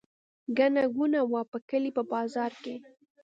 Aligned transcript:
ګڼه 0.57 0.83
ګوڼه 0.95 1.21
وه 1.31 1.41
په 1.51 1.57
کلي 1.69 1.91
په 1.97 2.03
بازار 2.11 2.51
کې. 2.63 2.75